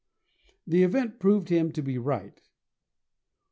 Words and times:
The 0.65 0.81
event 0.81 1.19
proved 1.19 1.49
him 1.49 1.71
to 1.73 1.83
be 1.83 1.99
right. 1.99 2.41